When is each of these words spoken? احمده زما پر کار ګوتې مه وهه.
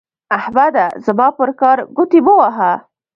احمده 0.37 0.85
زما 1.05 1.27
پر 1.37 1.49
کار 1.61 1.77
ګوتې 1.95 2.19
مه 2.25 2.33
وهه. 2.39 2.71